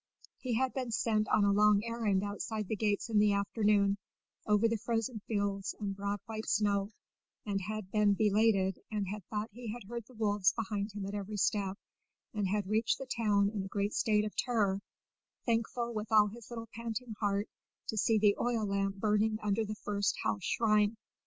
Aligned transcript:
He 0.39 0.55
had 0.55 0.73
been 0.73 0.89
sent 0.89 1.27
on 1.27 1.43
a 1.43 1.51
long 1.51 1.83
errand 1.83 2.23
outside 2.23 2.67
the 2.67 2.75
gates 2.75 3.07
in 3.07 3.19
the 3.19 3.33
afternoon, 3.33 3.99
over 4.47 4.67
the 4.67 4.77
frozen 4.79 5.19
fields 5.27 5.75
and 5.79 5.95
broad 5.95 6.19
white 6.25 6.47
snow, 6.47 6.91
and 7.45 7.61
had 7.61 7.91
been 7.91 8.15
belated, 8.15 8.79
and 8.89 9.07
had 9.09 9.23
thought 9.27 9.51
he 9.53 9.71
had 9.71 9.83
heard 9.87 10.05
the 10.07 10.15
wolves 10.15 10.53
behind 10.53 10.91
him 10.93 11.05
at 11.05 11.13
every 11.13 11.37
step, 11.37 11.77
and 12.33 12.47
had 12.47 12.65
reached 12.65 12.97
the 12.97 13.05
town 13.15 13.51
in 13.53 13.61
a 13.61 13.67
great 13.67 13.93
state 13.93 14.25
of 14.25 14.35
terror, 14.35 14.81
thankful 15.45 15.93
with 15.93 16.11
all 16.11 16.29
his 16.29 16.49
little 16.49 16.67
panting 16.73 17.13
heart 17.19 17.47
to 17.89 17.95
see 17.95 18.17
the 18.17 18.35
oil 18.39 18.65
lamp 18.65 18.95
burning 18.95 19.37
under 19.43 19.63
the 19.63 19.75
first 19.75 20.15
house 20.23 20.43
shrine. 20.43 20.97